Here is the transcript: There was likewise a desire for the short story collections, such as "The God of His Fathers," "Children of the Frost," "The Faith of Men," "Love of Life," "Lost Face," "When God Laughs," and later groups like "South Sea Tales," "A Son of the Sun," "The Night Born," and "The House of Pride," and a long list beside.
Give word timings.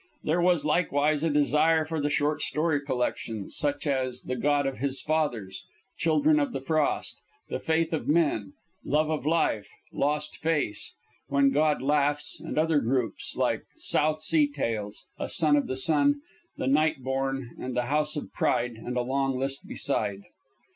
There 0.23 0.41
was 0.41 0.65
likewise 0.65 1.23
a 1.23 1.29
desire 1.29 1.85
for 1.85 2.01
the 2.01 2.09
short 2.09 2.41
story 2.41 2.81
collections, 2.83 3.55
such 3.55 3.85
as 3.85 4.23
"The 4.23 4.35
God 4.35 4.65
of 4.65 4.79
His 4.79 4.99
Fathers," 4.99 5.63
"Children 5.95 6.39
of 6.39 6.53
the 6.53 6.59
Frost," 6.59 7.21
"The 7.49 7.59
Faith 7.59 7.93
of 7.93 8.07
Men," 8.07 8.53
"Love 8.83 9.11
of 9.11 9.27
Life," 9.27 9.69
"Lost 9.93 10.37
Face," 10.37 10.95
"When 11.27 11.51
God 11.51 11.83
Laughs," 11.83 12.39
and 12.39 12.57
later 12.57 12.79
groups 12.79 13.35
like 13.35 13.61
"South 13.75 14.19
Sea 14.19 14.51
Tales," 14.51 15.05
"A 15.19 15.29
Son 15.29 15.55
of 15.55 15.67
the 15.67 15.77
Sun," 15.77 16.21
"The 16.57 16.65
Night 16.65 17.03
Born," 17.03 17.51
and 17.59 17.77
"The 17.77 17.85
House 17.85 18.15
of 18.15 18.33
Pride," 18.33 18.77
and 18.83 18.97
a 18.97 19.01
long 19.01 19.37
list 19.37 19.67
beside. 19.67 20.23